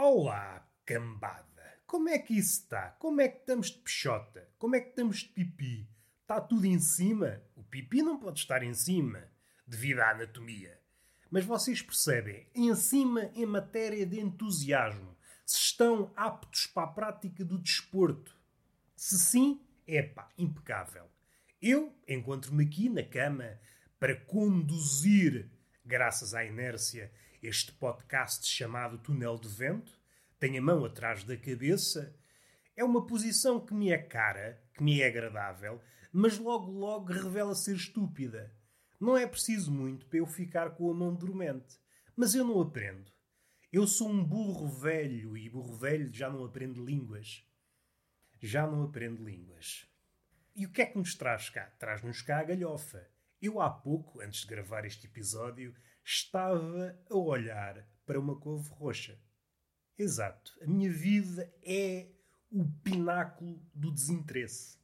Olá, 0.00 0.64
cambada! 0.86 1.80
Como 1.84 2.08
é 2.08 2.20
que 2.20 2.38
isso 2.38 2.60
está? 2.60 2.90
Como 3.00 3.20
é 3.20 3.26
que 3.26 3.38
estamos 3.38 3.66
de 3.66 3.78
peixota? 3.78 4.48
Como 4.56 4.76
é 4.76 4.80
que 4.80 4.90
estamos 4.90 5.16
de 5.16 5.26
pipi? 5.30 5.90
Está 6.22 6.40
tudo 6.40 6.66
em 6.66 6.78
cima? 6.78 7.42
O 7.56 7.64
pipi 7.64 8.00
não 8.00 8.16
pode 8.16 8.38
estar 8.38 8.62
em 8.62 8.72
cima, 8.72 9.24
devido 9.66 9.98
à 9.98 10.10
anatomia. 10.10 10.80
Mas 11.28 11.44
vocês 11.44 11.82
percebem, 11.82 12.46
em 12.54 12.72
cima 12.76 13.24
em 13.34 13.44
matéria 13.44 14.06
de 14.06 14.20
entusiasmo, 14.20 15.16
se 15.44 15.58
estão 15.58 16.12
aptos 16.14 16.68
para 16.68 16.84
a 16.84 16.92
prática 16.92 17.44
do 17.44 17.58
desporto. 17.58 18.38
Se 18.94 19.18
sim, 19.18 19.60
é 19.84 20.00
pá, 20.00 20.30
impecável. 20.38 21.10
Eu 21.60 21.92
encontro-me 22.06 22.64
aqui 22.64 22.88
na 22.88 23.02
cama 23.02 23.58
para 23.98 24.14
conduzir, 24.14 25.50
graças 25.84 26.34
à 26.34 26.44
inércia, 26.44 27.10
este 27.42 27.72
podcast 27.72 28.46
chamado 28.46 28.98
Túnel 28.98 29.38
de 29.38 29.48
Vento. 29.48 29.98
Tenho 30.38 30.58
a 30.60 30.64
mão 30.64 30.84
atrás 30.84 31.22
da 31.24 31.36
cabeça. 31.36 32.14
É 32.76 32.82
uma 32.84 33.06
posição 33.06 33.64
que 33.64 33.72
me 33.72 33.90
é 33.90 33.98
cara, 33.98 34.62
que 34.74 34.82
me 34.82 35.00
é 35.00 35.06
agradável, 35.06 35.80
mas 36.12 36.38
logo 36.38 36.70
logo 36.70 37.12
revela 37.12 37.54
ser 37.54 37.76
estúpida. 37.76 38.54
Não 39.00 39.16
é 39.16 39.26
preciso 39.26 39.70
muito 39.70 40.06
para 40.06 40.18
eu 40.18 40.26
ficar 40.26 40.70
com 40.70 40.90
a 40.90 40.94
mão 40.94 41.14
dormente. 41.14 41.78
Mas 42.16 42.34
eu 42.34 42.44
não 42.44 42.60
aprendo. 42.60 43.12
Eu 43.72 43.86
sou 43.86 44.08
um 44.08 44.24
burro 44.24 44.66
velho 44.66 45.36
e 45.36 45.48
burro 45.48 45.74
velho 45.74 46.12
já 46.12 46.28
não 46.28 46.44
aprende 46.44 46.80
línguas. 46.80 47.44
Já 48.40 48.66
não 48.66 48.82
aprende 48.82 49.22
línguas. 49.22 49.86
E 50.56 50.66
o 50.66 50.70
que 50.70 50.82
é 50.82 50.86
que 50.86 50.98
nos 50.98 51.14
traz 51.14 51.48
cá? 51.50 51.66
Traz-nos 51.78 52.20
cá 52.22 52.40
a 52.40 52.44
galhofa. 52.44 53.08
Eu 53.40 53.60
há 53.60 53.70
pouco, 53.70 54.20
antes 54.20 54.40
de 54.40 54.48
gravar 54.48 54.84
este 54.84 55.06
episódio, 55.06 55.72
estava 56.10 56.98
a 57.10 57.14
olhar 57.14 57.86
para 58.06 58.18
uma 58.18 58.34
couve 58.34 58.70
roxa. 58.70 59.18
Exato. 59.98 60.56
A 60.62 60.66
minha 60.66 60.90
vida 60.90 61.52
é 61.62 62.06
o 62.50 62.64
pináculo 62.82 63.60
do 63.74 63.92
desinteresse. 63.92 64.78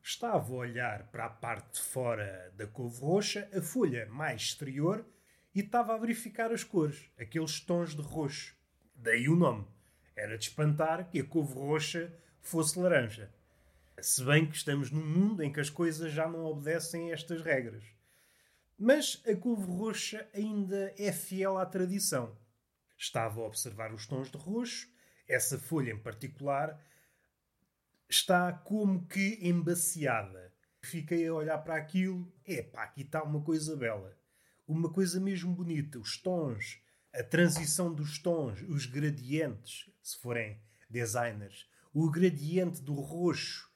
Estava 0.00 0.52
a 0.52 0.56
olhar 0.56 1.08
para 1.10 1.24
a 1.26 1.30
parte 1.30 1.74
de 1.74 1.80
fora 1.80 2.54
da 2.56 2.64
couve 2.64 3.00
roxa, 3.00 3.50
a 3.52 3.60
folha 3.60 4.06
mais 4.06 4.42
exterior, 4.42 5.04
e 5.52 5.60
estava 5.60 5.94
a 5.94 5.98
verificar 5.98 6.52
as 6.52 6.62
cores, 6.62 7.10
aqueles 7.18 7.58
tons 7.58 7.96
de 7.96 8.02
roxo. 8.02 8.56
Daí 8.94 9.28
o 9.28 9.34
nome. 9.34 9.66
Era 10.14 10.38
de 10.38 10.44
espantar 10.44 11.10
que 11.10 11.18
a 11.18 11.24
couve 11.24 11.54
roxa 11.54 12.14
fosse 12.40 12.78
laranja. 12.78 13.34
Se 14.00 14.24
bem 14.24 14.46
que 14.46 14.54
estamos 14.54 14.92
num 14.92 15.04
mundo 15.04 15.42
em 15.42 15.52
que 15.52 15.58
as 15.58 15.70
coisas 15.70 16.12
já 16.12 16.28
não 16.28 16.44
obedecem 16.44 17.10
a 17.10 17.14
estas 17.14 17.42
regras. 17.42 17.82
Mas 18.82 19.22
a 19.26 19.36
couve 19.36 19.70
roxa 19.70 20.26
ainda 20.32 20.94
é 20.96 21.12
fiel 21.12 21.58
à 21.58 21.66
tradição. 21.66 22.34
Estava 22.96 23.42
a 23.42 23.44
observar 23.44 23.92
os 23.92 24.06
tons 24.06 24.30
de 24.30 24.38
roxo, 24.38 24.88
essa 25.28 25.58
folha 25.58 25.92
em 25.92 25.98
particular 25.98 26.82
está 28.08 28.50
como 28.52 29.06
que 29.06 29.38
embaciada. 29.42 30.54
Fiquei 30.80 31.26
a 31.26 31.34
olhar 31.34 31.58
para 31.58 31.76
aquilo, 31.76 32.32
epá, 32.46 32.84
aqui 32.84 33.02
está 33.02 33.22
uma 33.22 33.42
coisa 33.42 33.76
bela. 33.76 34.18
Uma 34.66 34.90
coisa 34.90 35.20
mesmo 35.20 35.54
bonita. 35.54 35.98
Os 35.98 36.16
tons, 36.16 36.80
a 37.12 37.22
transição 37.22 37.94
dos 37.94 38.18
tons, 38.18 38.62
os 38.62 38.86
gradientes, 38.86 39.90
se 40.02 40.18
forem 40.18 40.58
designers. 40.88 41.68
O 41.92 42.10
gradiente 42.10 42.80
do 42.80 42.94
roxo 42.94 43.70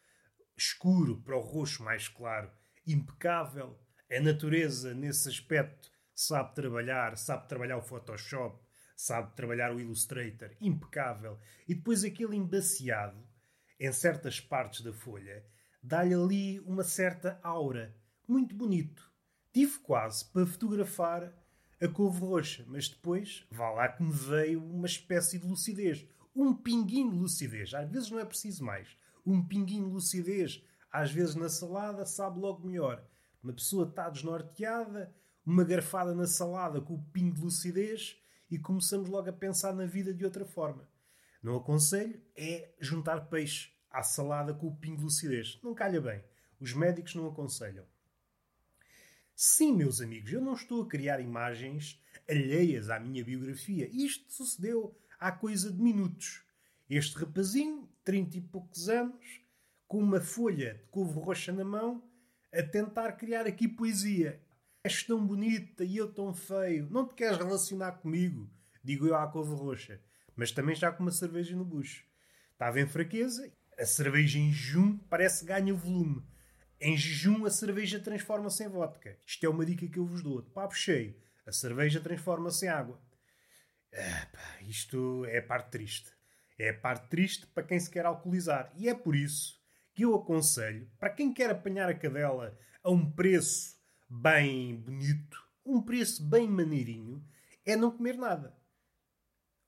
escuro 0.56 1.20
para 1.20 1.36
o 1.36 1.40
roxo 1.40 1.84
mais 1.84 2.08
claro, 2.08 2.50
impecável. 2.86 3.78
A 4.14 4.20
natureza, 4.20 4.94
nesse 4.94 5.28
aspecto, 5.28 5.90
sabe 6.14 6.54
trabalhar, 6.54 7.16
sabe 7.16 7.48
trabalhar 7.48 7.78
o 7.78 7.82
Photoshop, 7.82 8.64
sabe 8.96 9.34
trabalhar 9.34 9.74
o 9.74 9.80
Illustrator, 9.80 10.52
impecável. 10.60 11.36
E 11.66 11.74
depois 11.74 12.04
aquele 12.04 12.36
embaciado 12.36 13.18
em 13.80 13.90
certas 13.90 14.38
partes 14.38 14.82
da 14.82 14.92
folha, 14.92 15.44
dá-lhe 15.82 16.14
ali 16.14 16.60
uma 16.60 16.84
certa 16.84 17.40
aura. 17.42 17.92
Muito 18.28 18.54
bonito. 18.54 19.10
Tive 19.52 19.80
quase 19.80 20.24
para 20.26 20.46
fotografar 20.46 21.34
a 21.82 21.88
couve 21.88 22.20
roxa, 22.20 22.64
mas 22.68 22.88
depois, 22.88 23.44
vá 23.50 23.68
lá 23.70 23.88
que 23.88 24.04
me 24.04 24.12
veio 24.12 24.62
uma 24.62 24.86
espécie 24.86 25.40
de 25.40 25.46
lucidez. 25.48 26.06
Um 26.36 26.54
pinguinho 26.54 27.10
de 27.10 27.18
lucidez. 27.18 27.74
Às 27.74 27.90
vezes 27.90 28.10
não 28.12 28.20
é 28.20 28.24
preciso 28.24 28.64
mais. 28.64 28.96
Um 29.26 29.44
pinguinho 29.44 29.88
de 29.88 29.94
lucidez. 29.94 30.62
Às 30.88 31.10
vezes 31.10 31.34
na 31.34 31.48
salada 31.48 32.06
sabe 32.06 32.38
logo 32.38 32.64
melhor. 32.64 33.04
Uma 33.44 33.52
pessoa 33.52 33.86
está 33.86 34.08
desnorteada, 34.08 35.14
uma 35.44 35.64
garfada 35.64 36.14
na 36.14 36.26
salada 36.26 36.80
com 36.80 36.94
o 36.94 37.04
pingo 37.12 37.34
de 37.34 37.42
lucidez 37.42 38.16
e 38.50 38.58
começamos 38.58 39.10
logo 39.10 39.28
a 39.28 39.32
pensar 39.34 39.74
na 39.74 39.84
vida 39.84 40.14
de 40.14 40.24
outra 40.24 40.46
forma. 40.46 40.88
Não 41.42 41.54
aconselho 41.56 42.18
é 42.34 42.72
juntar 42.80 43.28
peixe 43.28 43.70
à 43.90 44.02
salada 44.02 44.54
com 44.54 44.68
o 44.68 44.74
pingo 44.74 44.96
de 44.96 45.04
lucidez. 45.04 45.60
Não 45.62 45.74
calha 45.74 46.00
bem. 46.00 46.24
Os 46.58 46.72
médicos 46.72 47.14
não 47.14 47.28
aconselham. 47.28 47.84
Sim, 49.36 49.76
meus 49.76 50.00
amigos, 50.00 50.32
eu 50.32 50.40
não 50.40 50.54
estou 50.54 50.82
a 50.82 50.88
criar 50.88 51.20
imagens 51.20 52.00
alheias 52.26 52.88
à 52.88 52.98
minha 52.98 53.22
biografia. 53.22 53.90
Isto 53.92 54.32
sucedeu 54.32 54.96
há 55.20 55.30
coisa 55.30 55.70
de 55.70 55.82
minutos. 55.82 56.42
Este 56.88 57.18
rapazinho, 57.18 57.90
trinta 58.02 58.38
e 58.38 58.40
poucos 58.40 58.88
anos, 58.88 59.42
com 59.86 59.98
uma 59.98 60.20
folha 60.22 60.76
de 60.76 60.84
couve 60.84 61.20
roxa 61.20 61.52
na 61.52 61.64
mão, 61.64 62.02
a 62.54 62.62
tentar 62.62 63.12
criar 63.12 63.46
aqui 63.46 63.68
poesia. 63.68 64.40
És 64.82 65.02
tão 65.02 65.26
bonita 65.26 65.84
e 65.84 65.96
eu 65.96 66.12
tão 66.12 66.34
feio. 66.34 66.88
Não 66.90 67.06
te 67.06 67.14
queres 67.14 67.38
relacionar 67.38 67.92
comigo? 67.92 68.50
Digo 68.82 69.06
eu 69.06 69.16
à 69.16 69.26
couve 69.26 69.54
roxa 69.54 70.00
mas 70.36 70.50
também 70.50 70.74
já 70.74 70.90
com 70.90 71.02
uma 71.02 71.12
cerveja 71.12 71.56
no 71.56 71.64
bucho. 71.64 72.04
Estava 72.52 72.80
em 72.80 72.86
fraqueza, 72.86 73.52
a 73.78 73.84
cerveja 73.84 74.38
em 74.38 74.52
jejum 74.52 74.98
parece 75.10 75.40
que 75.40 75.46
ganha 75.46 75.74
volume. 75.74 76.22
Em 76.80 76.96
jejum 76.96 77.44
a 77.44 77.50
cerveja 77.50 78.00
transforma-se 78.00 78.64
em 78.64 78.68
vodka. 78.68 79.16
Isto 79.24 79.46
é 79.46 79.48
uma 79.48 79.64
dica 79.64 79.86
que 79.86 79.98
eu 79.98 80.06
vos 80.06 80.22
dou. 80.22 80.42
De 80.42 80.50
papo 80.50 80.74
cheio, 80.74 81.14
a 81.46 81.52
cerveja 81.52 82.00
transforma-se 82.00 82.66
em 82.66 82.68
água. 82.68 83.00
Ah, 83.92 84.26
pá, 84.32 84.62
isto 84.62 85.24
é 85.26 85.38
a 85.38 85.42
parte 85.42 85.70
triste. 85.70 86.10
É 86.58 86.70
a 86.70 86.74
parte 86.74 87.08
triste 87.08 87.46
para 87.46 87.64
quem 87.64 87.78
se 87.78 87.90
quer 87.90 88.06
alcoolizar. 88.06 88.72
E 88.76 88.88
é 88.88 88.94
por 88.94 89.14
isso 89.14 89.63
que 89.94 90.04
eu 90.04 90.14
aconselho, 90.14 90.90
para 90.98 91.10
quem 91.10 91.32
quer 91.32 91.50
apanhar 91.50 91.88
a 91.88 91.94
cadela 91.94 92.58
a 92.82 92.90
um 92.90 93.10
preço 93.10 93.76
bem 94.08 94.76
bonito, 94.76 95.42
um 95.64 95.80
preço 95.80 96.22
bem 96.28 96.48
maneirinho, 96.48 97.24
é 97.64 97.76
não 97.76 97.90
comer 97.90 98.16
nada. 98.16 98.54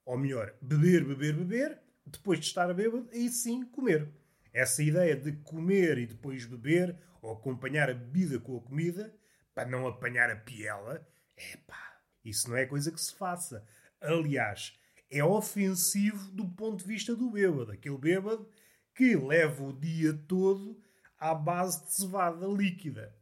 Ou 0.05 0.17
melhor, 0.17 0.53
beber, 0.61 1.03
beber, 1.05 1.33
beber, 1.33 1.81
depois 2.05 2.39
de 2.39 2.45
estar 2.45 2.71
bêbado, 2.73 3.09
aí 3.11 3.29
sim 3.29 3.65
comer. 3.65 4.09
Essa 4.53 4.83
ideia 4.83 5.15
de 5.15 5.31
comer 5.31 5.97
e 5.97 6.05
depois 6.05 6.45
beber, 6.45 6.97
ou 7.21 7.33
acompanhar 7.33 7.89
a 7.89 7.93
bebida 7.93 8.39
com 8.39 8.57
a 8.57 8.61
comida, 8.61 9.13
para 9.53 9.69
não 9.69 9.87
apanhar 9.87 10.29
a 10.29 10.35
piela, 10.35 11.05
é 11.35 11.57
pá, 11.65 11.99
isso 12.23 12.49
não 12.49 12.57
é 12.57 12.65
coisa 12.65 12.91
que 12.91 13.01
se 13.01 13.13
faça. 13.13 13.65
Aliás, 13.99 14.79
é 15.09 15.23
ofensivo 15.23 16.31
do 16.31 16.47
ponto 16.47 16.79
de 16.79 16.87
vista 16.87 17.15
do 17.15 17.31
bêbado. 17.31 17.71
Aquele 17.71 17.97
bêbado 17.97 18.47
que 18.97 19.15
leva 19.15 19.63
o 19.63 19.71
dia 19.71 20.11
todo 20.27 20.75
à 21.19 21.35
base 21.35 21.85
de 21.85 21.93
cevada 21.93 22.47
líquida. 22.47 23.15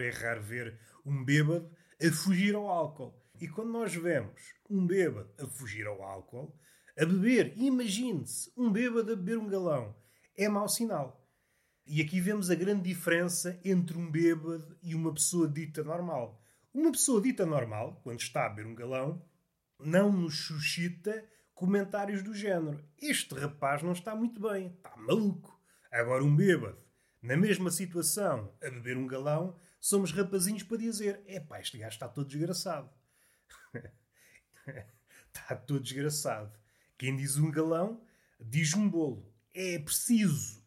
É 0.00 0.08
raro 0.08 0.40
ver 0.40 0.78
um 1.04 1.24
bêbado 1.24 1.68
a 2.00 2.12
fugir 2.12 2.54
ao 2.54 2.68
álcool. 2.68 3.20
E 3.40 3.48
quando 3.48 3.72
nós 3.72 3.92
vemos 3.92 4.40
um 4.70 4.86
bêbado 4.86 5.28
a 5.36 5.48
fugir 5.48 5.84
ao 5.88 6.00
álcool, 6.00 6.56
a 6.96 7.04
beber, 7.04 7.54
imagine-se, 7.56 8.52
um 8.56 8.70
bêbado 8.70 9.12
a 9.12 9.16
beber 9.16 9.38
um 9.38 9.48
galão, 9.48 9.96
é 10.36 10.48
mau 10.48 10.68
sinal. 10.68 11.28
E 11.84 12.00
aqui 12.00 12.20
vemos 12.20 12.48
a 12.48 12.54
grande 12.54 12.88
diferença 12.88 13.60
entre 13.64 13.98
um 13.98 14.08
bêbado 14.08 14.78
e 14.80 14.94
uma 14.94 15.12
pessoa 15.12 15.48
dita 15.48 15.82
normal. 15.82 16.40
Uma 16.72 16.92
pessoa 16.92 17.20
dita 17.20 17.44
normal, 17.44 18.00
quando 18.04 18.20
está 18.20 18.46
a 18.46 18.48
beber 18.48 18.70
um 18.70 18.76
galão, 18.76 19.26
não 19.80 20.12
nos 20.12 20.46
suscita 20.46 21.24
comentários 21.60 22.22
do 22.22 22.34
género: 22.34 22.82
Este 22.98 23.34
rapaz 23.34 23.82
não 23.82 23.92
está 23.92 24.16
muito 24.16 24.40
bem, 24.40 24.68
está 24.68 24.96
maluco. 24.96 25.60
Agora, 25.92 26.24
um 26.24 26.34
bêbado, 26.34 26.82
na 27.22 27.36
mesma 27.36 27.70
situação, 27.70 28.50
a 28.62 28.70
beber 28.70 28.96
um 28.96 29.06
galão, 29.06 29.54
somos 29.78 30.10
rapazinhos 30.10 30.62
para 30.62 30.78
dizer: 30.78 31.22
Epá, 31.26 31.60
este 31.60 31.76
gajo 31.76 31.92
está 31.92 32.08
todo 32.08 32.26
desgraçado. 32.26 32.90
Está 35.32 35.54
todo 35.54 35.80
desgraçado. 35.80 36.52
Quem 36.98 37.14
diz 37.14 37.36
um 37.36 37.52
galão, 37.52 38.04
diz 38.40 38.74
um 38.74 38.88
bolo. 38.88 39.32
É 39.54 39.78
preciso 39.78 40.60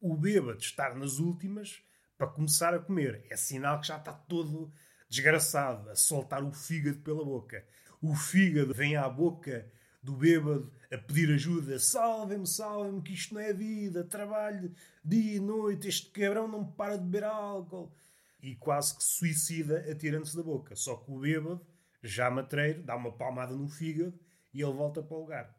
o 0.00 0.16
bêbado 0.16 0.58
estar 0.58 0.94
nas 0.94 1.18
últimas 1.18 1.82
para 2.16 2.26
começar 2.26 2.72
a 2.72 2.78
comer. 2.78 3.26
É 3.28 3.36
sinal 3.36 3.78
que 3.78 3.88
já 3.88 3.98
está 3.98 4.14
todo 4.14 4.72
desgraçado, 5.10 5.90
a 5.90 5.94
soltar 5.94 6.42
o 6.42 6.52
fígado 6.52 7.00
pela 7.00 7.22
boca. 7.22 7.66
O 8.00 8.14
fígado 8.14 8.72
vem 8.72 8.96
à 8.96 9.06
boca 9.10 9.70
do 10.06 10.16
bêbado 10.16 10.72
a 10.90 10.96
pedir 10.96 11.34
ajuda. 11.34 11.80
Salvem-me, 11.80 12.46
salvem-me, 12.46 13.02
que 13.02 13.12
isto 13.12 13.34
não 13.34 13.40
é 13.40 13.52
vida. 13.52 14.04
Trabalho 14.04 14.72
dia 15.04 15.36
e 15.36 15.40
noite. 15.40 15.88
Este 15.88 16.08
cabrão 16.10 16.46
não 16.46 16.64
para 16.64 16.96
de 16.96 17.02
beber 17.02 17.24
álcool. 17.24 17.92
E 18.40 18.54
quase 18.54 18.96
que 18.96 19.02
suicida 19.02 19.84
atirando-se 19.90 20.36
da 20.36 20.44
boca. 20.44 20.76
Só 20.76 20.96
que 20.96 21.10
o 21.10 21.18
bêbado 21.18 21.60
já 22.02 22.30
matreiro, 22.30 22.84
dá 22.84 22.94
uma 22.94 23.10
palmada 23.10 23.54
no 23.56 23.68
fígado 23.68 24.16
e 24.54 24.62
ele 24.62 24.72
volta 24.72 25.02
para 25.02 25.16
o 25.16 25.20
lugar. 25.20 25.56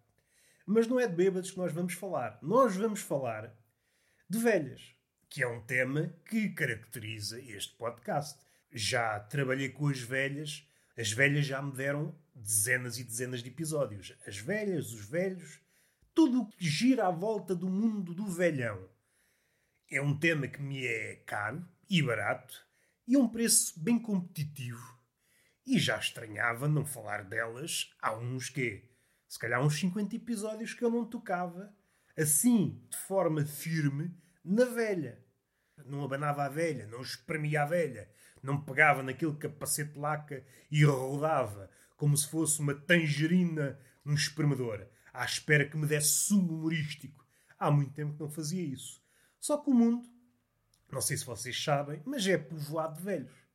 Mas 0.65 0.87
não 0.87 0.97
é 0.97 1.07
de 1.07 1.15
bêbados 1.15 1.51
que 1.51 1.57
nós 1.57 1.73
vamos 1.73 1.93
falar. 1.93 2.39
Nós 2.41 2.77
vamos 2.77 3.01
falar 3.01 3.53
de 4.29 4.39
velhas, 4.39 4.95
que 5.29 5.43
é 5.43 5.47
um 5.47 5.61
tema 5.61 6.13
que 6.25 6.49
caracteriza 6.49 7.41
este 7.41 7.75
podcast. 7.75 8.39
Já 8.71 9.19
trabalhei 9.19 9.69
com 9.69 9.87
as 9.89 9.99
velhas, 9.99 10.65
as 10.97 11.11
velhas 11.11 11.45
já 11.45 11.61
me 11.61 11.71
deram 11.71 12.17
dezenas 12.33 12.97
e 12.97 13.03
dezenas 13.03 13.43
de 13.43 13.49
episódios. 13.49 14.17
As 14.25 14.37
velhas, 14.37 14.91
os 14.91 15.05
velhos, 15.07 15.59
tudo 16.13 16.41
o 16.41 16.47
que 16.47 16.65
gira 16.65 17.07
à 17.07 17.11
volta 17.11 17.55
do 17.55 17.69
mundo 17.69 18.13
do 18.13 18.25
velhão. 18.25 18.89
É 19.89 20.01
um 20.01 20.17
tema 20.17 20.47
que 20.47 20.61
me 20.61 20.85
é 20.85 21.17
caro 21.17 21.65
e 21.89 22.01
barato 22.01 22.65
e 23.07 23.15
um 23.15 23.27
preço 23.29 23.79
bem 23.79 23.99
competitivo. 23.99 24.97
E 25.65 25.77
já 25.77 25.97
estranhava 25.97 26.67
não 26.67 26.85
falar 26.85 27.23
delas 27.23 27.93
há 28.01 28.15
uns 28.17 28.49
que 28.49 28.83
se 29.27 29.37
calhar 29.37 29.61
uns 29.61 29.79
50 29.79 30.15
episódios 30.15 30.73
que 30.73 30.83
eu 30.83 30.89
não 30.89 31.05
tocava 31.05 31.75
assim, 32.17 32.81
de 32.89 32.97
forma 32.97 33.45
firme, 33.45 34.11
na 34.43 34.65
velha. 34.65 35.23
Não 35.85 36.03
abanava 36.03 36.43
a 36.43 36.49
velha, 36.49 36.87
não 36.87 37.01
espremia 37.01 37.61
a 37.61 37.65
velha, 37.65 38.09
não 38.41 38.61
pegava 38.61 39.03
naquele 39.03 39.35
capacete 39.35 39.97
laca 39.97 40.43
e 40.69 40.83
rodava 40.83 41.69
como 41.95 42.15
se 42.15 42.27
fosse 42.27 42.59
uma 42.59 42.73
tangerina 42.73 43.79
num 44.05 44.13
espremedor, 44.13 44.87
à 45.13 45.25
espera 45.25 45.67
que 45.67 45.75
me 45.75 45.87
desse 45.87 46.09
sumo 46.09 46.53
humorístico. 46.53 47.25
Há 47.59 47.71
muito 47.71 47.93
tempo 47.93 48.13
que 48.13 48.19
não 48.19 48.29
fazia 48.29 48.63
isso. 48.63 49.01
Só 49.39 49.57
que 49.57 49.69
o 49.69 49.73
mundo, 49.73 50.07
não 50.91 51.01
sei 51.01 51.17
se 51.17 51.25
vocês 51.25 51.61
sabem, 51.61 52.01
mas 52.05 52.27
é 52.27 52.37
povoado 52.37 52.97
de 52.97 53.03
velhos. 53.03 53.47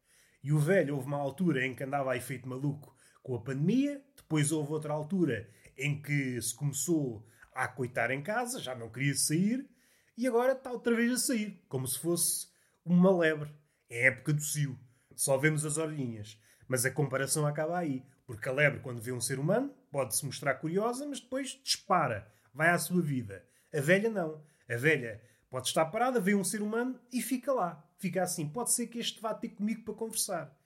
E 0.43 0.53
o 0.53 0.59
velho 0.59 0.97
houve 0.97 1.07
uma 1.07 1.19
altura 1.19 1.65
em 1.65 1.75
que 1.75 1.85
andava 1.85 2.13
a 2.13 2.17
efeito 2.17 2.49
maluco 2.49 2.97
com 3.23 3.37
a 3.37 3.41
pandemia, 3.41 4.03
depois 4.17 4.51
houve 4.51 4.73
outra 4.73 4.93
altura 4.93 5.49
em 5.79 6.03
que 6.03 6.41
se 6.43 6.55
começou 6.55 7.25
a 7.55 7.69
coitar 7.69 8.11
em 8.11 8.23
casa, 8.23 8.61
já 8.61 8.75
não 8.75 8.91
queria 8.91 9.15
sair, 9.15 9.69
e 10.17 10.27
agora 10.27 10.53
está 10.53 10.71
outra 10.73 10.95
vez 10.95 11.13
a 11.13 11.19
sair, 11.19 11.63
como 11.69 11.87
se 11.87 11.99
fosse 11.99 12.49
uma 12.85 13.17
lebre. 13.17 13.51
É 13.93 14.07
época 14.07 14.33
do 14.33 14.41
cio. 14.41 14.79
Só 15.15 15.37
vemos 15.37 15.67
as 15.67 15.77
orelhinhas. 15.77 16.41
Mas 16.67 16.87
a 16.87 16.91
comparação 16.91 17.47
acaba 17.47 17.79
aí. 17.79 18.03
Porque 18.27 18.49
a 18.49 18.53
lebre, 18.53 18.81
quando 18.81 19.03
vê 19.03 19.13
um 19.13 19.21
ser 19.21 19.39
humano, 19.39 19.71
pode-se 19.91 20.25
mostrar 20.25 20.55
curiosa, 20.55 21.07
mas 21.07 21.21
depois 21.21 21.61
dispara, 21.63 22.27
vai 22.55 22.71
à 22.71 22.79
sua 22.79 23.03
vida. 23.03 23.47
A 23.71 23.81
velha 23.83 24.09
não. 24.09 24.43
A 24.67 24.77
velha 24.77 25.23
pode 25.51 25.69
estar 25.69 25.85
parada, 25.85 26.19
vê 26.19 26.35
um 26.35 26.43
ser 26.43 26.63
humano 26.63 26.99
e 27.13 27.21
fica 27.21 27.53
lá. 27.53 27.87
Fica 27.99 28.23
assim. 28.23 28.49
Pode 28.49 28.73
ser 28.73 28.87
que 28.87 28.99
este 28.99 29.21
vá 29.21 29.35
ter 29.35 29.51
comigo 29.51 29.83
para 29.85 29.93
conversar. 29.93 30.59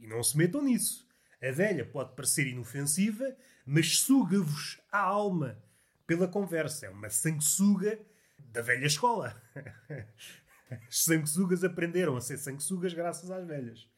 E 0.00 0.08
não 0.08 0.20
se 0.20 0.36
metam 0.36 0.60
nisso. 0.60 1.06
A 1.40 1.52
velha 1.52 1.86
pode 1.86 2.16
parecer 2.16 2.48
inofensiva, 2.48 3.36
mas 3.64 3.98
suga-vos 3.98 4.80
a 4.90 4.98
alma 4.98 5.62
pela 6.04 6.26
conversa. 6.26 6.86
É 6.86 6.90
uma 6.90 7.10
sanguessuga 7.10 8.00
da 8.38 8.60
velha 8.60 8.86
escola. 8.86 9.40
As 10.88 11.04
sanguessugas 11.04 11.64
aprenderam 11.64 12.16
a 12.16 12.20
ser 12.20 12.38
sanguessugas 12.38 12.94
graças 12.94 13.30
às 13.30 13.46
velhas. 13.46 13.88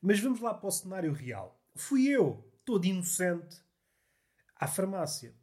Mas 0.00 0.20
vamos 0.20 0.40
lá 0.40 0.54
para 0.54 0.68
o 0.68 0.70
cenário 0.70 1.12
real. 1.12 1.62
Fui 1.74 2.08
eu, 2.08 2.50
todo 2.64 2.84
inocente, 2.84 3.56
à 4.56 4.66
farmácia. 4.66 5.34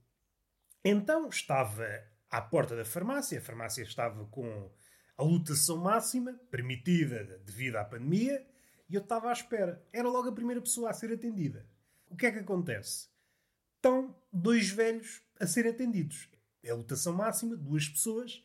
Então 0.84 1.28
estava 1.28 1.88
à 2.30 2.42
porta 2.42 2.76
da 2.76 2.86
farmácia, 2.86 3.40
a 3.40 3.42
farmácia 3.42 3.84
estava 3.84 4.26
com 4.26 4.72
a 5.18 5.24
lotação 5.24 5.78
máxima, 5.78 6.34
permitida 6.52 7.24
devido 7.40 7.78
à 7.78 7.84
pandemia, 7.84 8.46
e 8.90 8.96
eu 8.96 9.02
estava 9.02 9.30
à 9.30 9.34
espera. 9.34 9.86
Era 9.92 10.08
logo 10.08 10.30
a 10.30 10.34
primeira 10.34 10.62
pessoa 10.62 10.90
a 10.90 10.94
ser 10.94 11.12
atendida. 11.12 11.68
O 12.10 12.16
que 12.16 12.26
é 12.26 12.32
que 12.32 12.40
acontece? 12.40 13.10
Estão 13.76 14.16
dois 14.32 14.70
velhos 14.70 15.22
a 15.40 15.46
ser 15.46 15.68
atendidos. 15.68 16.30
É 16.64 16.72
a 16.72 16.76
lotação 16.76 17.14
máxima, 17.14 17.56
duas 17.56 17.88
pessoas. 17.88 18.44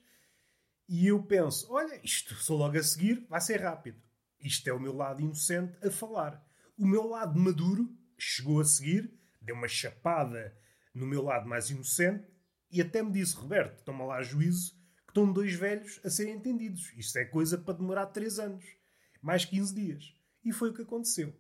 E 0.88 1.06
eu 1.06 1.22
penso: 1.22 1.72
olha, 1.72 2.00
isto 2.04 2.34
sou 2.34 2.58
logo 2.58 2.76
a 2.76 2.82
seguir, 2.82 3.26
vai 3.28 3.40
ser 3.40 3.60
rápido. 3.60 4.00
Isto 4.40 4.68
é 4.68 4.72
o 4.72 4.80
meu 4.80 4.94
lado 4.94 5.20
inocente 5.20 5.76
a 5.86 5.90
falar. 5.90 6.44
O 6.76 6.86
meu 6.86 7.06
lado 7.06 7.38
maduro 7.38 7.88
chegou 8.18 8.60
a 8.60 8.64
seguir, 8.64 9.12
deu 9.40 9.54
uma 9.54 9.68
chapada 9.68 10.56
no 10.94 11.06
meu 11.06 11.22
lado 11.22 11.48
mais 11.48 11.70
inocente 11.70 12.26
e 12.70 12.80
até 12.80 13.02
me 13.02 13.12
disse: 13.12 13.36
Roberto, 13.36 13.84
toma 13.84 14.04
lá 14.04 14.22
juízo 14.22 14.72
que 15.06 15.10
estão 15.10 15.32
dois 15.32 15.54
velhos 15.54 16.00
a 16.04 16.10
serem 16.10 16.34
entendidos. 16.34 16.92
Isto 16.96 17.18
é 17.18 17.24
coisa 17.24 17.58
para 17.58 17.74
demorar 17.74 18.06
três 18.06 18.38
anos, 18.38 18.64
mais 19.20 19.44
15 19.44 19.74
dias. 19.74 20.14
E 20.44 20.52
foi 20.52 20.70
o 20.70 20.74
que 20.74 20.82
aconteceu. 20.82 21.34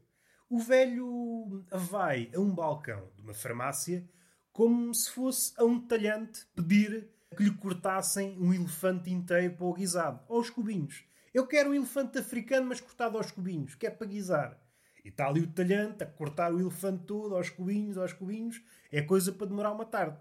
O 0.48 0.58
velho 0.58 1.64
vai 1.72 2.30
a 2.34 2.38
um 2.38 2.54
balcão 2.54 3.10
de 3.16 3.22
uma 3.22 3.34
farmácia 3.34 4.06
como 4.52 4.92
se 4.94 5.10
fosse 5.10 5.54
a 5.56 5.64
um 5.64 5.80
talhante 5.80 6.46
pedir 6.54 7.08
que 7.34 7.44
lhe 7.44 7.54
cortassem 7.54 8.38
um 8.38 8.52
elefante 8.52 9.10
inteiro 9.10 9.54
para 9.54 9.66
o 9.66 9.74
guisado, 9.74 10.20
aos 10.28 10.50
cubinhos. 10.50 11.04
Eu 11.32 11.46
quero 11.46 11.70
um 11.70 11.74
elefante 11.74 12.18
africano, 12.18 12.66
mas 12.66 12.80
cortado 12.80 13.16
aos 13.16 13.30
cubinhos, 13.30 13.74
que 13.74 13.86
é 13.86 13.90
para 13.90 14.06
guisar. 14.06 14.60
E 15.04 15.08
está 15.08 15.26
ali 15.26 15.40
o 15.40 15.50
talhante 15.50 16.04
a 16.04 16.06
cortar 16.06 16.52
o 16.52 16.60
elefante 16.60 17.04
todo 17.04 17.34
aos 17.34 17.50
cubinhos, 17.50 17.98
aos 17.98 18.12
cubinhos. 18.12 18.62
É 18.90 19.02
coisa 19.02 19.32
para 19.32 19.46
demorar 19.46 19.72
uma 19.72 19.84
tarde. 19.84 20.18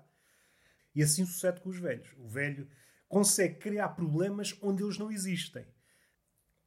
E 0.95 1.03
assim 1.03 1.25
sucede 1.25 1.61
com 1.61 1.69
os 1.69 1.77
velhos. 1.77 2.13
O 2.17 2.27
velho 2.27 2.67
consegue 3.07 3.55
criar 3.55 3.89
problemas 3.89 4.57
onde 4.61 4.83
eles 4.83 4.97
não 4.97 5.11
existem. 5.11 5.65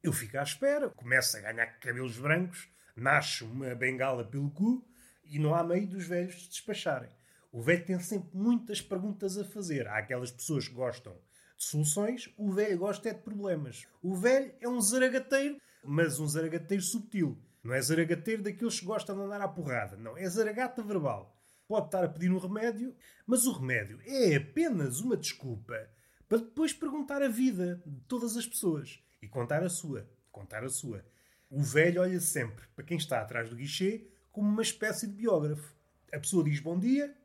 Eu 0.01 0.13
fico 0.13 0.37
à 0.37 0.43
espera, 0.43 0.89
começo 0.91 1.35
a 1.35 1.41
ganhar 1.41 1.65
cabelos 1.79 2.17
brancos, 2.17 2.69
nasce 2.95 3.43
uma 3.43 3.73
bengala 3.73 4.23
pelo 4.23 4.51
cu 4.51 4.87
e 5.23 5.39
não 5.39 5.55
há 5.55 5.63
meio 5.63 5.87
dos 5.87 6.05
velhos 6.05 6.43
se 6.43 6.49
despacharem. 6.49 7.09
O 7.55 7.61
velho 7.61 7.85
tem 7.85 7.97
sempre 8.01 8.37
muitas 8.37 8.81
perguntas 8.81 9.37
a 9.37 9.45
fazer. 9.45 9.87
Há 9.87 9.99
aquelas 9.99 10.29
pessoas 10.29 10.67
que 10.67 10.73
gostam 10.73 11.13
de 11.57 11.63
soluções, 11.63 12.29
o 12.37 12.51
velho 12.51 12.77
gosta 12.77 13.07
é 13.07 13.13
de 13.13 13.21
problemas. 13.21 13.87
O 14.03 14.13
velho 14.13 14.53
é 14.59 14.67
um 14.67 14.81
zaragateiro, 14.81 15.57
mas 15.81 16.19
um 16.19 16.27
zaragateiro 16.27 16.83
subtil. 16.83 17.41
Não 17.63 17.73
é 17.73 17.81
zaragateiro 17.81 18.43
daqueles 18.43 18.77
que 18.77 18.85
gostam 18.85 19.15
de 19.15 19.21
andar 19.21 19.39
à 19.39 19.47
porrada. 19.47 19.95
Não, 19.95 20.17
é 20.17 20.27
zaragata 20.27 20.83
verbal. 20.83 21.33
Pode 21.65 21.85
estar 21.85 22.03
a 22.03 22.09
pedir 22.09 22.29
um 22.29 22.39
remédio, 22.39 22.93
mas 23.25 23.45
o 23.45 23.53
remédio 23.53 24.01
é 24.03 24.35
apenas 24.35 24.99
uma 24.99 25.15
desculpa 25.15 25.89
para 26.27 26.39
depois 26.39 26.73
perguntar 26.73 27.23
a 27.23 27.29
vida 27.29 27.81
de 27.85 28.01
todas 28.01 28.35
as 28.35 28.45
pessoas. 28.45 29.01
E 29.21 29.29
contar 29.29 29.63
a 29.63 29.69
sua. 29.69 30.05
Contar 30.29 30.65
a 30.65 30.69
sua. 30.69 31.05
O 31.49 31.63
velho 31.63 32.01
olha 32.01 32.19
sempre 32.19 32.65
para 32.75 32.83
quem 32.83 32.97
está 32.97 33.21
atrás 33.21 33.49
do 33.49 33.55
guichê 33.55 34.09
como 34.29 34.45
uma 34.45 34.61
espécie 34.61 35.07
de 35.07 35.13
biógrafo. 35.13 35.73
A 36.11 36.19
pessoa 36.19 36.43
diz 36.43 36.59
bom 36.59 36.77
dia 36.77 37.15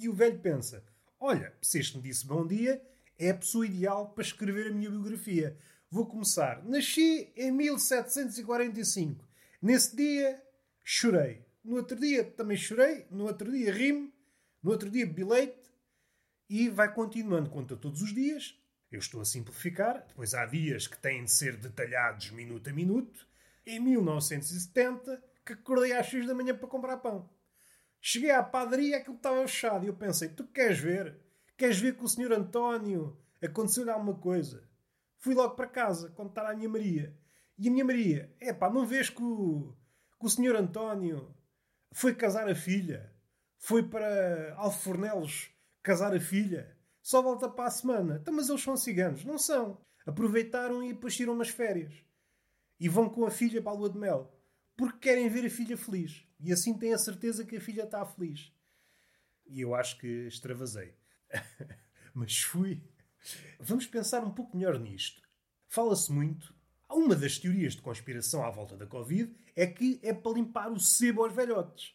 e 0.00 0.08
o 0.08 0.12
velho 0.12 0.38
pensa: 0.38 0.84
Olha, 1.18 1.52
se 1.60 1.78
este 1.78 1.96
me 1.96 2.02
disse 2.02 2.26
bom 2.26 2.46
dia, 2.46 2.82
é 3.18 3.30
a 3.30 3.34
pessoa 3.34 3.66
ideal 3.66 4.10
para 4.10 4.24
escrever 4.24 4.68
a 4.68 4.72
minha 4.72 4.90
biografia. 4.90 5.56
Vou 5.90 6.06
começar. 6.06 6.64
Nasci 6.64 7.32
em 7.36 7.50
1745. 7.50 9.28
Nesse 9.60 9.94
dia 9.94 10.42
chorei. 10.82 11.44
No 11.62 11.76
outro 11.76 11.98
dia 11.98 12.24
também 12.24 12.56
chorei. 12.56 13.06
No 13.10 13.24
outro 13.24 13.50
dia 13.50 13.72
rimo. 13.72 14.10
No 14.62 14.70
outro 14.70 14.88
dia 14.88 15.06
bebi. 15.06 15.52
E 16.48 16.68
vai 16.68 16.92
continuando, 16.92 17.50
conta 17.50 17.76
todos 17.76 18.02
os 18.02 18.14
dias. 18.14 18.58
Eu 18.90 18.98
estou 18.98 19.20
a 19.20 19.24
simplificar, 19.24 20.04
depois 20.08 20.34
há 20.34 20.44
dias 20.46 20.88
que 20.88 20.98
têm 20.98 21.22
de 21.22 21.30
ser 21.30 21.56
detalhados 21.56 22.30
minuto 22.30 22.68
a 22.68 22.72
minuto. 22.72 23.28
Em 23.64 23.78
1970, 23.78 25.22
que 25.44 25.52
acordei 25.52 25.92
às 25.92 26.08
6 26.08 26.26
da 26.26 26.34
manhã 26.34 26.56
para 26.56 26.66
comprar 26.66 26.96
pão. 26.96 27.28
Cheguei 28.00 28.30
à 28.30 28.42
padaria, 28.42 28.96
aquilo 28.96 29.16
estava 29.16 29.40
fechado. 29.42 29.84
E 29.84 29.88
eu 29.88 29.94
pensei: 29.94 30.28
tu 30.28 30.44
queres 30.46 30.78
ver? 30.78 31.20
Queres 31.56 31.78
ver 31.78 31.96
que 31.96 32.04
o 32.04 32.08
senhor 32.08 32.32
António 32.32 33.18
aconteceu-lhe 33.42 33.90
alguma 33.90 34.14
coisa? 34.14 34.66
Fui 35.18 35.34
logo 35.34 35.54
para 35.54 35.66
casa 35.66 36.10
contar 36.10 36.50
à 36.50 36.54
minha 36.54 36.68
Maria. 36.68 37.14
E 37.58 37.68
a 37.68 37.70
minha 37.70 37.84
Maria: 37.84 38.34
é 38.40 38.52
pá, 38.52 38.70
não 38.70 38.86
vês 38.86 39.10
que 39.10 39.22
o, 39.22 39.76
que 40.18 40.26
o 40.26 40.30
senhor 40.30 40.56
António 40.56 41.34
foi 41.92 42.14
casar 42.14 42.48
a 42.48 42.54
filha? 42.54 43.14
Foi 43.58 43.82
para 43.82 44.54
Alfornelos 44.56 45.50
casar 45.82 46.14
a 46.14 46.20
filha? 46.20 46.74
Só 47.02 47.20
volta 47.20 47.48
para 47.48 47.66
a 47.66 47.70
semana. 47.70 48.18
Então, 48.20 48.32
mas 48.32 48.48
eles 48.48 48.62
são 48.62 48.76
ciganos. 48.76 49.24
Não 49.24 49.36
são. 49.36 49.78
Aproveitaram 50.06 50.82
e 50.82 50.94
depois 50.94 51.14
tiram 51.14 51.34
umas 51.34 51.50
férias. 51.50 51.92
E 52.78 52.88
vão 52.88 53.10
com 53.10 53.26
a 53.26 53.30
filha 53.30 53.60
para 53.60 53.72
a 53.72 53.74
lua 53.74 53.90
de 53.90 53.98
mel. 53.98 54.34
Porque 54.80 55.10
querem 55.10 55.28
ver 55.28 55.44
a 55.44 55.50
filha 55.50 55.76
feliz. 55.76 56.26
E 56.40 56.50
assim 56.50 56.72
têm 56.72 56.94
a 56.94 56.98
certeza 56.98 57.44
que 57.44 57.58
a 57.58 57.60
filha 57.60 57.82
está 57.82 58.02
feliz. 58.06 58.50
E 59.46 59.60
eu 59.60 59.74
acho 59.74 59.98
que 59.98 60.06
extravasei. 60.26 60.94
mas 62.14 62.40
fui. 62.40 62.82
Vamos 63.58 63.86
pensar 63.86 64.24
um 64.24 64.30
pouco 64.30 64.56
melhor 64.56 64.78
nisto. 64.78 65.20
Fala-se 65.68 66.10
muito. 66.10 66.54
Uma 66.88 67.14
das 67.14 67.38
teorias 67.38 67.74
de 67.74 67.82
conspiração 67.82 68.42
à 68.42 68.48
volta 68.48 68.74
da 68.74 68.86
Covid 68.86 69.36
é 69.54 69.66
que 69.66 70.00
é 70.02 70.14
para 70.14 70.32
limpar 70.32 70.72
o 70.72 70.80
sebo 70.80 71.24
aos 71.24 71.34
velhotes. 71.34 71.94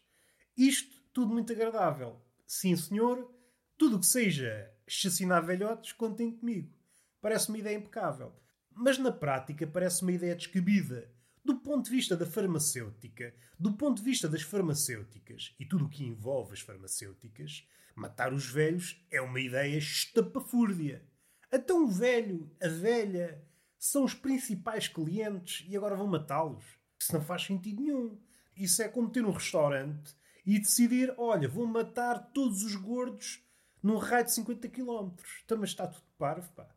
Isto 0.56 1.02
tudo 1.12 1.32
muito 1.32 1.52
agradável. 1.52 2.22
Sim, 2.46 2.76
senhor. 2.76 3.28
Tudo 3.76 3.98
que 3.98 4.06
seja 4.06 4.72
chacinar 4.86 5.44
velhotes, 5.44 5.90
contem 5.90 6.30
comigo. 6.30 6.72
Parece 7.20 7.48
uma 7.48 7.58
ideia 7.58 7.78
impecável. 7.78 8.32
Mas 8.70 8.96
na 8.96 9.10
prática 9.10 9.66
parece 9.66 10.02
uma 10.02 10.12
ideia 10.12 10.36
descabida. 10.36 11.15
Do 11.46 11.54
ponto 11.54 11.84
de 11.84 11.90
vista 11.92 12.16
da 12.16 12.26
farmacêutica, 12.26 13.32
do 13.56 13.72
ponto 13.74 13.98
de 13.98 14.02
vista 14.02 14.28
das 14.28 14.42
farmacêuticas 14.42 15.54
e 15.60 15.64
tudo 15.64 15.84
o 15.84 15.88
que 15.88 16.02
envolve 16.02 16.54
as 16.54 16.58
farmacêuticas, 16.58 17.64
matar 17.94 18.34
os 18.34 18.50
velhos 18.50 19.00
é 19.12 19.20
uma 19.20 19.38
ideia 19.38 19.78
estapafúrdia. 19.78 21.06
Até 21.48 21.72
um 21.72 21.86
velho, 21.86 22.50
a 22.60 22.66
velha, 22.66 23.40
são 23.78 24.02
os 24.02 24.12
principais 24.12 24.88
clientes 24.88 25.64
e 25.68 25.76
agora 25.76 25.94
vão 25.94 26.08
matá-los. 26.08 26.64
Isso 26.98 27.12
não 27.12 27.22
faz 27.22 27.42
sentido 27.44 27.80
nenhum. 27.80 28.18
Isso 28.56 28.82
é 28.82 28.88
como 28.88 29.08
ter 29.08 29.24
um 29.24 29.30
restaurante 29.30 30.16
e 30.44 30.58
decidir: 30.58 31.14
olha, 31.16 31.48
vou 31.48 31.64
matar 31.64 32.32
todos 32.32 32.64
os 32.64 32.74
gordos 32.74 33.40
num 33.80 33.98
raio 33.98 34.24
de 34.24 34.32
50 34.32 34.68
km. 34.68 35.12
Então, 35.44 35.58
mas 35.58 35.70
está 35.70 35.86
tudo 35.86 36.06
parvo, 36.18 36.50
pá. 36.54 36.68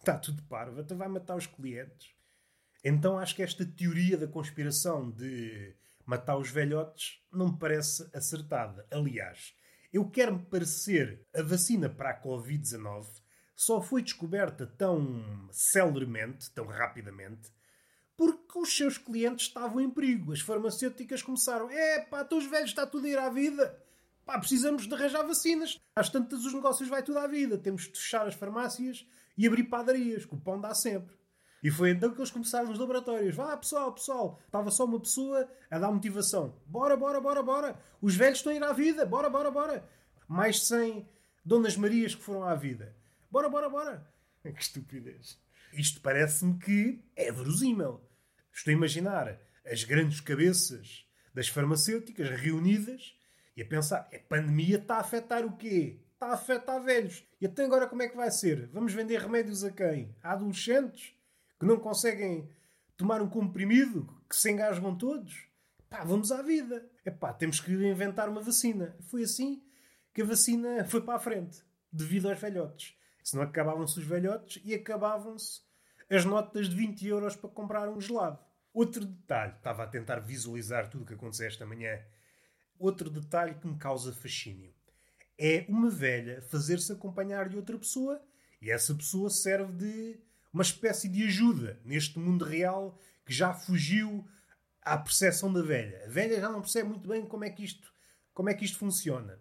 Está 0.00 0.18
tudo 0.18 0.42
parvo. 0.42 0.80
Então 0.80 0.98
vai 0.98 1.06
matar 1.06 1.36
os 1.36 1.46
clientes. 1.46 2.20
Então 2.84 3.18
acho 3.18 3.34
que 3.36 3.42
esta 3.42 3.64
teoria 3.64 4.16
da 4.16 4.26
conspiração 4.26 5.10
de 5.10 5.74
matar 6.04 6.36
os 6.36 6.50
velhotes 6.50 7.20
não 7.32 7.52
me 7.52 7.58
parece 7.58 8.08
acertada. 8.12 8.86
Aliás, 8.90 9.54
eu 9.92 10.08
quero-me 10.08 10.44
parecer 10.46 11.24
a 11.34 11.42
vacina 11.42 11.88
para 11.88 12.10
a 12.10 12.20
Covid-19 12.20 13.22
só 13.54 13.80
foi 13.80 14.02
descoberta 14.02 14.66
tão 14.66 15.48
celeremente, 15.52 16.50
tão 16.50 16.66
rapidamente, 16.66 17.50
porque 18.16 18.58
os 18.58 18.76
seus 18.76 18.98
clientes 18.98 19.46
estavam 19.46 19.80
em 19.80 19.90
perigo. 19.90 20.32
As 20.32 20.40
farmacêuticas 20.40 21.22
começaram: 21.22 21.70
é 21.70 22.00
pá, 22.00 22.26
os 22.32 22.46
velhos 22.46 22.70
está 22.70 22.86
tudo 22.86 23.06
a 23.06 23.10
ir 23.10 23.18
à 23.18 23.28
vida. 23.28 23.80
Pá, 24.24 24.38
precisamos 24.38 24.86
de 24.86 24.94
arranjar 24.94 25.22
vacinas. 25.22 25.78
Às 25.96 26.08
tantas 26.08 26.44
os 26.44 26.52
negócios 26.52 26.88
vai 26.88 27.02
tudo 27.02 27.18
à 27.18 27.26
vida. 27.26 27.58
Temos 27.58 27.82
de 27.82 27.98
fechar 27.98 28.26
as 28.26 28.34
farmácias 28.34 29.06
e 29.36 29.46
abrir 29.46 29.64
padarias, 29.64 30.24
que 30.24 30.34
o 30.34 30.40
pão 30.40 30.60
dá 30.60 30.74
sempre. 30.74 31.14
E 31.62 31.70
foi 31.70 31.90
então 31.90 32.10
que 32.10 32.18
eles 32.18 32.30
começaram 32.30 32.68
nos 32.68 32.78
laboratórios. 32.78 33.36
Vá, 33.36 33.56
pessoal, 33.56 33.92
pessoal. 33.92 34.40
Estava 34.46 34.70
só 34.70 34.84
uma 34.84 34.98
pessoa 34.98 35.48
a 35.70 35.78
dar 35.78 35.92
motivação. 35.92 36.56
Bora, 36.66 36.96
bora, 36.96 37.20
bora, 37.20 37.42
bora. 37.42 37.78
Os 38.00 38.16
velhos 38.16 38.38
estão 38.38 38.52
a 38.52 38.56
ir 38.56 38.64
à 38.64 38.72
vida. 38.72 39.06
Bora, 39.06 39.30
bora, 39.30 39.50
bora. 39.50 39.88
Mais 40.26 40.66
100 40.66 41.08
Donas 41.44 41.76
Marias 41.76 42.16
que 42.16 42.22
foram 42.22 42.42
à 42.42 42.54
vida. 42.56 42.96
Bora, 43.30 43.48
bora, 43.48 43.68
bora. 43.68 44.12
Que 44.42 44.60
estupidez. 44.60 45.38
Isto 45.72 46.00
parece-me 46.00 46.58
que 46.58 47.00
é 47.14 47.30
verosímil. 47.30 48.00
Estou 48.52 48.72
a 48.72 48.74
imaginar 48.74 49.38
as 49.64 49.84
grandes 49.84 50.20
cabeças 50.20 51.06
das 51.32 51.46
farmacêuticas 51.46 52.28
reunidas 52.28 53.16
e 53.56 53.62
a 53.62 53.64
pensar: 53.64 54.08
a 54.12 54.18
pandemia 54.28 54.78
está 54.78 54.96
a 54.96 55.00
afetar 55.00 55.46
o 55.46 55.56
quê? 55.56 56.00
Está 56.12 56.26
a 56.26 56.34
afetar 56.34 56.82
velhos. 56.82 57.24
E 57.40 57.46
até 57.46 57.64
agora 57.64 57.86
como 57.86 58.02
é 58.02 58.08
que 58.08 58.16
vai 58.16 58.32
ser? 58.32 58.68
Vamos 58.72 58.92
vender 58.92 59.20
remédios 59.20 59.62
a 59.62 59.70
quem? 59.70 60.14
A 60.22 60.32
adolescentes 60.32 61.14
que 61.62 61.66
não 61.66 61.78
conseguem 61.78 62.50
tomar 62.96 63.22
um 63.22 63.28
comprimido, 63.28 64.12
que 64.28 64.34
se 64.34 64.50
engasgam 64.50 64.98
todos? 64.98 65.46
Pá, 65.88 66.02
vamos 66.02 66.32
à 66.32 66.42
vida. 66.42 66.84
Epá, 67.06 67.32
temos 67.32 67.60
que 67.60 67.70
inventar 67.70 68.28
uma 68.28 68.40
vacina. 68.40 68.96
Foi 69.02 69.22
assim 69.22 69.62
que 70.12 70.22
a 70.22 70.24
vacina 70.24 70.84
foi 70.84 71.00
para 71.02 71.14
a 71.14 71.20
frente, 71.20 71.62
devido 71.92 72.28
aos 72.28 72.40
velhotes. 72.40 72.98
Senão 73.22 73.44
acabavam-se 73.44 73.96
os 73.96 74.04
velhotes 74.04 74.60
e 74.64 74.74
acabavam-se 74.74 75.60
as 76.10 76.24
notas 76.24 76.68
de 76.68 76.74
20 76.74 77.06
euros 77.06 77.36
para 77.36 77.48
comprar 77.48 77.88
um 77.88 78.00
gelado. 78.00 78.40
Outro 78.74 79.04
detalhe, 79.04 79.52
estava 79.52 79.84
a 79.84 79.86
tentar 79.86 80.18
visualizar 80.18 80.90
tudo 80.90 81.02
o 81.02 81.06
que 81.06 81.14
aconteceu 81.14 81.46
esta 81.46 81.64
manhã. 81.64 81.96
Outro 82.76 83.08
detalhe 83.08 83.54
que 83.54 83.68
me 83.68 83.78
causa 83.78 84.12
fascínio 84.12 84.74
é 85.38 85.64
uma 85.68 85.88
velha 85.88 86.42
fazer-se 86.42 86.90
acompanhar 86.90 87.48
de 87.48 87.56
outra 87.56 87.78
pessoa 87.78 88.20
e 88.60 88.68
essa 88.68 88.92
pessoa 88.92 89.30
serve 89.30 89.72
de 89.74 90.31
uma 90.52 90.62
espécie 90.62 91.08
de 91.08 91.24
ajuda 91.24 91.80
neste 91.84 92.18
mundo 92.18 92.44
real 92.44 92.98
que 93.24 93.32
já 93.32 93.54
fugiu 93.54 94.26
à 94.82 94.98
percepção 94.98 95.52
da 95.52 95.62
velha. 95.62 96.04
A 96.04 96.08
velha 96.08 96.40
já 96.40 96.50
não 96.50 96.60
percebe 96.60 96.88
muito 96.88 97.08
bem 97.08 97.24
como 97.24 97.44
é 97.44 97.50
que 97.50 97.64
isto, 97.64 97.92
como 98.34 98.50
é 98.50 98.54
que 98.54 98.64
isto 98.64 98.78
funciona. 98.78 99.40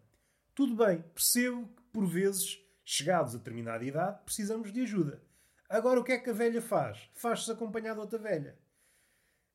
Tudo 0.55 0.75
bem, 0.75 1.01
percebo 1.13 1.67
que 1.67 1.81
por 1.91 2.05
vezes, 2.05 2.59
chegados 2.85 3.35
a 3.35 3.37
determinada 3.37 3.83
idade, 3.83 4.23
precisamos 4.23 4.71
de 4.71 4.81
ajuda. 4.81 5.21
Agora 5.69 5.99
o 5.99 6.03
que 6.03 6.11
é 6.11 6.19
que 6.19 6.29
a 6.29 6.33
velha 6.33 6.61
faz? 6.61 7.09
Faz-se 7.13 7.51
acompanhar 7.51 7.93
de 7.93 7.99
outra 7.99 8.19
velha. 8.19 8.57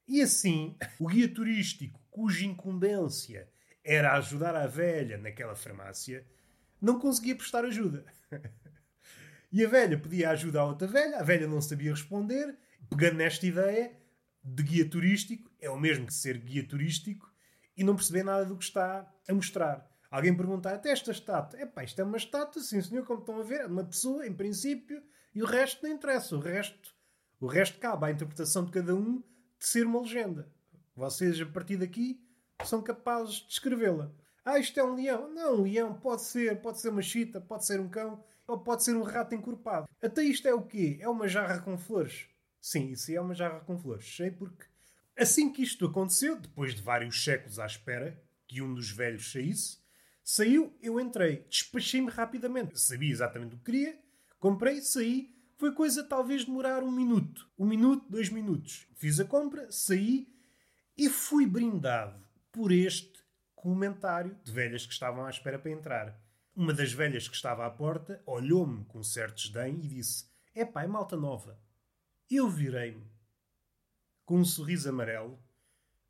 E 0.08 0.22
assim, 0.22 0.76
o 0.98 1.06
guia 1.06 1.32
turístico, 1.32 2.00
cuja 2.10 2.46
incumbência 2.46 3.48
era 3.84 4.14
ajudar 4.16 4.54
a 4.54 4.66
velha 4.66 5.18
naquela 5.18 5.54
farmácia, 5.54 6.26
não 6.80 6.98
conseguia 6.98 7.36
prestar 7.36 7.64
ajuda. 7.64 8.04
e 9.56 9.64
a 9.64 9.68
velha 9.70 9.98
pedia 9.98 10.28
ajuda 10.28 10.60
a 10.60 10.66
outra 10.66 10.86
velha, 10.86 11.16
a 11.16 11.22
velha 11.22 11.48
não 11.48 11.62
sabia 11.62 11.90
responder, 11.90 12.54
pegando 12.90 13.16
nesta 13.16 13.46
ideia 13.46 13.90
de 14.44 14.62
guia 14.62 14.86
turístico, 14.86 15.50
é 15.58 15.70
o 15.70 15.80
mesmo 15.80 16.04
que 16.04 16.12
ser 16.12 16.36
guia 16.36 16.62
turístico 16.62 17.32
e 17.74 17.82
não 17.82 17.96
perceber 17.96 18.22
nada 18.22 18.44
do 18.44 18.58
que 18.58 18.64
está 18.64 19.10
a 19.26 19.32
mostrar. 19.32 19.90
Alguém 20.10 20.36
perguntar 20.36 20.74
até 20.74 20.90
esta 20.90 21.10
estátua. 21.10 21.58
Epá, 21.58 21.82
isto 21.82 21.98
é 21.98 22.04
uma 22.04 22.18
estátua, 22.18 22.60
sim 22.60 22.82
senhor, 22.82 23.06
como 23.06 23.20
estão 23.20 23.40
a 23.40 23.42
ver, 23.42 23.62
é 23.62 23.66
uma 23.66 23.82
pessoa, 23.82 24.26
em 24.26 24.32
princípio, 24.34 25.02
e 25.34 25.42
o 25.42 25.46
resto 25.46 25.82
não 25.82 25.90
interessa. 25.90 26.36
O 26.36 26.38
resto, 26.38 26.94
o 27.40 27.46
resto 27.46 27.78
cabe 27.78 28.04
à 28.04 28.10
interpretação 28.10 28.62
de 28.62 28.72
cada 28.72 28.94
um 28.94 29.20
de 29.58 29.66
ser 29.66 29.86
uma 29.86 30.02
legenda. 30.02 30.52
Vocês, 30.94 31.40
a 31.40 31.46
partir 31.46 31.78
daqui, 31.78 32.22
são 32.62 32.82
capazes 32.82 33.36
de 33.36 33.54
escrevê-la. 33.54 34.12
Ah, 34.44 34.58
isto 34.58 34.78
é 34.78 34.84
um 34.84 34.94
leão. 34.94 35.32
Não, 35.32 35.60
um 35.60 35.62
leão 35.62 35.94
pode 35.94 36.24
ser, 36.24 36.60
pode 36.60 36.78
ser 36.78 36.90
uma 36.90 37.00
chita, 37.00 37.40
pode 37.40 37.64
ser 37.64 37.80
um 37.80 37.88
cão, 37.88 38.22
ou 38.46 38.58
pode 38.58 38.84
ser 38.84 38.96
um 38.96 39.02
rato 39.02 39.34
encorpado. 39.34 39.88
Até 40.02 40.22
isto 40.22 40.46
é 40.46 40.54
o 40.54 40.62
quê? 40.62 40.98
É 41.00 41.08
uma 41.08 41.28
jarra 41.28 41.60
com 41.60 41.76
flores. 41.76 42.28
Sim, 42.60 42.90
isso 42.90 43.12
é 43.12 43.20
uma 43.20 43.34
jarra 43.34 43.60
com 43.60 43.78
flores. 43.78 44.16
Sei 44.16 44.30
porque 44.30 44.64
assim 45.16 45.52
que 45.52 45.62
isto 45.62 45.86
aconteceu, 45.86 46.38
depois 46.38 46.74
de 46.74 46.82
vários 46.82 47.22
séculos 47.22 47.58
à 47.58 47.66
espera 47.66 48.22
que 48.46 48.62
um 48.62 48.74
dos 48.74 48.90
velhos 48.90 49.32
saísse, 49.32 49.78
saiu, 50.22 50.76
eu 50.80 51.00
entrei, 51.00 51.46
despachei-me 51.48 52.10
rapidamente. 52.10 52.78
Sabia 52.80 53.10
exatamente 53.10 53.54
o 53.54 53.58
que 53.58 53.64
queria, 53.64 53.98
Comprei, 54.38 54.80
saí. 54.80 55.34
Foi 55.56 55.72
coisa 55.72 56.04
talvez 56.04 56.44
demorar 56.44 56.82
um 56.82 56.90
minuto. 56.92 57.50
Um 57.58 57.66
minuto, 57.66 58.06
dois 58.08 58.28
minutos. 58.28 58.86
Fiz 58.94 59.18
a 59.18 59.24
compra, 59.24 59.70
saí 59.72 60.28
e 60.96 61.08
fui 61.08 61.46
brindado 61.46 62.22
por 62.52 62.70
este 62.70 63.24
comentário 63.54 64.38
de 64.44 64.52
velhas 64.52 64.86
que 64.86 64.92
estavam 64.92 65.24
à 65.24 65.30
espera 65.30 65.58
para 65.58 65.70
entrar. 65.70 66.20
Uma 66.56 66.72
das 66.72 66.90
velhas 66.90 67.28
que 67.28 67.36
estava 67.36 67.66
à 67.66 67.70
porta 67.70 68.22
olhou-me 68.24 68.82
com 68.86 69.02
certo 69.02 69.36
desdém 69.36 69.74
e 69.74 69.88
disse: 69.88 70.24
É 70.54 70.64
pai, 70.64 70.86
malta 70.86 71.14
nova. 71.14 71.60
Eu 72.30 72.48
virei-me 72.48 73.04
com 74.24 74.38
um 74.38 74.44
sorriso 74.44 74.88
amarelo, 74.88 75.38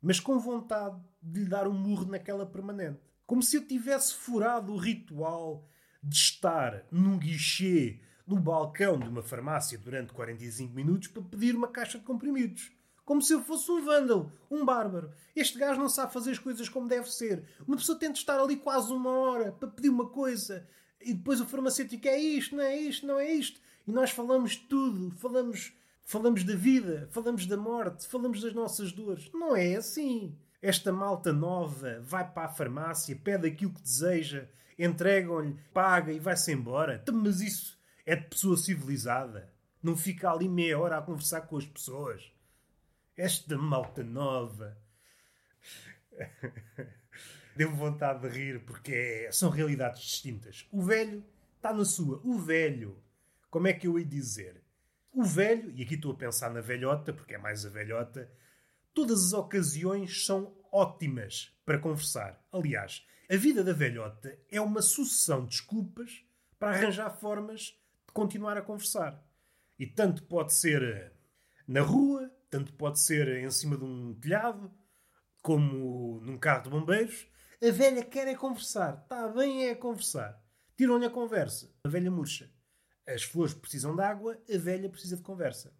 mas 0.01 0.21
com 0.21 0.39
vontade 0.39 1.03
de 1.21 1.41
lhe 1.41 1.49
dar 1.49 1.67
um 1.67 1.73
murro 1.73 2.05
naquela 2.05 2.45
permanente. 2.45 3.01
Como 3.25 3.43
se 3.43 3.57
eu 3.57 3.67
tivesse 3.67 4.13
furado 4.13 4.71
o 4.71 4.77
ritual 4.77 5.67
de 6.01 6.15
estar 6.15 6.85
num 6.89 7.19
guichê 7.19 7.99
no 8.25 8.39
balcão 8.39 8.97
de 8.97 9.09
uma 9.09 9.21
farmácia 9.21 9.77
durante 9.77 10.13
45 10.13 10.73
minutos 10.73 11.09
para 11.09 11.23
pedir 11.23 11.55
uma 11.57 11.67
caixa 11.67 11.99
de 11.99 12.05
comprimidos. 12.05 12.71
Como 13.07 13.21
se 13.21 13.31
eu 13.31 13.41
fosse 13.41 13.71
um 13.71 13.81
vândalo, 13.81 14.29
um 14.51 14.65
bárbaro. 14.65 15.09
Este 15.33 15.57
gajo 15.57 15.79
não 15.79 15.87
sabe 15.87 16.11
fazer 16.11 16.31
as 16.31 16.39
coisas 16.39 16.67
como 16.67 16.89
deve 16.89 17.09
ser. 17.09 17.41
Uma 17.65 17.77
pessoa 17.77 17.97
de 17.97 18.05
estar 18.11 18.37
ali 18.37 18.57
quase 18.57 18.91
uma 18.91 19.09
hora 19.09 19.49
para 19.53 19.69
pedir 19.69 19.87
uma 19.87 20.09
coisa 20.09 20.67
e 20.99 21.13
depois 21.13 21.39
o 21.39 21.45
farmacêutico 21.45 22.05
é 22.05 22.19
isto, 22.19 22.53
não 22.53 22.63
é 22.65 22.75
isto, 22.75 23.07
não 23.07 23.17
é 23.17 23.31
isto. 23.31 23.61
E 23.87 23.93
nós 23.93 24.11
falamos 24.11 24.57
tudo, 24.57 25.09
falamos, 25.15 25.71
falamos 26.03 26.43
da 26.43 26.53
vida, 26.53 27.07
falamos 27.09 27.45
da 27.45 27.55
morte, 27.55 28.05
falamos 28.05 28.41
das 28.41 28.53
nossas 28.53 28.91
dores. 28.91 29.31
Não 29.33 29.55
é 29.55 29.77
assim. 29.77 30.35
Esta 30.61 30.91
malta 30.91 31.31
nova 31.31 32.01
vai 32.01 32.29
para 32.29 32.47
a 32.47 32.53
farmácia, 32.53 33.15
pede 33.15 33.47
aquilo 33.47 33.71
que 33.71 33.81
deseja, 33.81 34.49
entregam-lhe, 34.77 35.57
paga 35.73 36.11
e 36.11 36.19
vai-se 36.19 36.51
embora. 36.51 36.99
Então, 37.01 37.15
mas 37.15 37.39
isso 37.39 37.79
é 38.05 38.17
de 38.17 38.25
pessoa 38.25 38.57
civilizada. 38.57 39.49
Não 39.81 39.95
fica 39.95 40.29
ali 40.29 40.49
meia 40.49 40.77
hora 40.77 40.97
a 40.97 41.01
conversar 41.01 41.39
com 41.43 41.55
as 41.55 41.65
pessoas. 41.65 42.35
Esta 43.17 43.57
malta 43.57 44.03
nova. 44.03 44.77
Deu 47.55 47.75
vontade 47.75 48.21
de 48.21 48.29
rir 48.29 48.63
porque 48.63 48.93
é, 48.93 49.31
são 49.31 49.49
realidades 49.49 50.03
distintas. 50.03 50.67
O 50.71 50.83
velho 50.83 51.25
está 51.55 51.73
na 51.73 51.83
sua. 51.83 52.21
O 52.23 52.37
velho, 52.37 53.01
como 53.49 53.67
é 53.67 53.73
que 53.73 53.87
eu 53.87 53.97
ia 53.97 54.05
dizer? 54.05 54.61
O 55.11 55.23
velho, 55.23 55.71
e 55.71 55.81
aqui 55.81 55.95
estou 55.95 56.11
a 56.11 56.15
pensar 56.15 56.51
na 56.51 56.61
velhota, 56.61 57.11
porque 57.11 57.33
é 57.33 57.37
mais 57.39 57.65
a 57.65 57.69
velhota, 57.69 58.31
todas 58.93 59.25
as 59.25 59.33
ocasiões 59.33 60.23
são 60.23 60.55
ótimas 60.71 61.51
para 61.65 61.79
conversar. 61.79 62.39
Aliás, 62.51 63.03
a 63.27 63.35
vida 63.35 63.63
da 63.63 63.73
velhota 63.73 64.37
é 64.51 64.61
uma 64.61 64.83
sucessão 64.83 65.41
de 65.41 65.49
desculpas 65.49 66.23
para 66.59 66.69
arranjar 66.69 67.09
formas 67.09 67.75
continuar 68.13 68.57
a 68.57 68.61
conversar. 68.61 69.23
E 69.77 69.85
tanto 69.85 70.23
pode 70.23 70.53
ser 70.53 70.81
eh, 70.81 71.11
na 71.67 71.81
rua, 71.81 72.31
tanto 72.49 72.73
pode 72.73 72.99
ser 72.99 73.27
em 73.37 73.49
cima 73.51 73.77
de 73.77 73.83
um 73.83 74.13
telhado, 74.13 74.71
como 75.41 76.19
num 76.21 76.37
carro 76.37 76.63
de 76.63 76.69
bombeiros. 76.69 77.27
A 77.61 77.71
velha 77.71 78.03
quer 78.03 78.27
é 78.27 78.35
conversar. 78.35 79.01
Está 79.03 79.27
bem 79.27 79.67
é 79.67 79.75
conversar. 79.75 80.41
Tiram-lhe 80.75 81.05
a 81.05 81.09
conversa. 81.09 81.73
A 81.83 81.89
velha 81.89 82.11
murcha. 82.11 82.51
As 83.07 83.23
flores 83.23 83.53
precisam 83.53 83.95
de 83.95 84.01
água, 84.01 84.37
a 84.53 84.57
velha 84.57 84.89
precisa 84.89 85.15
de 85.15 85.23
conversa. 85.23 85.73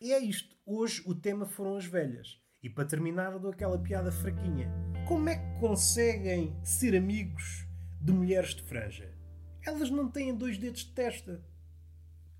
E 0.00 0.12
é 0.12 0.18
isto. 0.18 0.56
Hoje 0.64 1.02
o 1.06 1.14
tema 1.14 1.46
foram 1.46 1.76
as 1.76 1.84
velhas. 1.84 2.40
E 2.62 2.68
para 2.68 2.86
terminar, 2.86 3.38
dou 3.38 3.50
aquela 3.50 3.78
piada 3.78 4.10
fraquinha. 4.10 4.70
Como 5.06 5.28
é 5.28 5.36
que 5.36 5.60
conseguem 5.60 6.58
ser 6.64 6.96
amigos 6.96 7.66
de 8.00 8.12
mulheres 8.12 8.54
de 8.54 8.62
franja? 8.62 9.14
Elas 9.62 9.90
não 9.90 10.10
têm 10.10 10.34
dois 10.34 10.56
dedos 10.56 10.80
de 10.80 10.92
testa. 10.92 11.44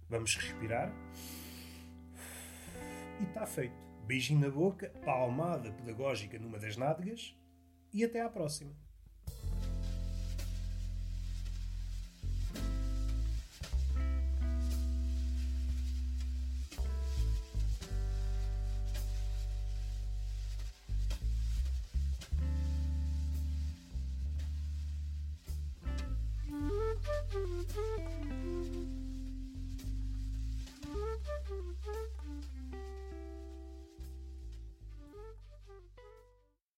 Vamos 0.09 0.35
respirar. 0.35 0.93
E 3.21 3.25
está 3.25 3.45
feito. 3.45 3.75
Beijinho 4.07 4.41
na 4.41 4.51
boca, 4.51 4.91
palmada 5.05 5.71
pedagógica 5.73 6.39
numa 6.39 6.59
das 6.59 6.77
nádegas 6.77 7.37
e 7.93 8.03
até 8.03 8.23
à 8.23 8.29
próxima. 8.31 8.75